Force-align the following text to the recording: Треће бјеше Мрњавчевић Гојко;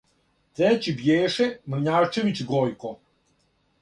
Треће 0.59 0.93
бјеше 1.01 1.47
Мрњавчевић 1.73 2.45
Гојко; 2.55 2.95